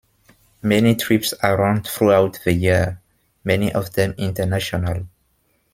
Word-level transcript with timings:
Many 0.63 0.95
trips 0.95 1.31
are 1.43 1.57
run 1.59 1.83
throughout 1.83 2.39
the 2.43 2.53
year, 2.53 2.99
many 3.43 3.71
of 3.71 3.93
them 3.93 4.15
international. 4.17 5.05